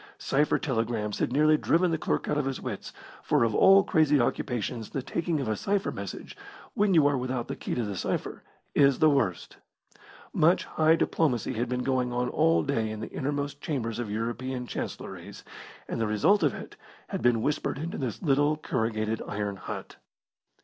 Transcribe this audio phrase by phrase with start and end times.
[0.17, 4.19] Cipher telegrams had nearly driven the clerk out of his wits, for of all crazy
[4.19, 6.35] occupations the taking of a cipher message,
[6.73, 8.41] when you are without the key to the cipher,
[8.73, 9.57] is the worst.
[10.33, 14.65] Much high diplomacy had been going on all day in the innermost chambers of European
[14.65, 15.43] chancellories,
[15.87, 16.77] and the results of it
[17.09, 19.97] had been whispered into this little corrugated iron hut.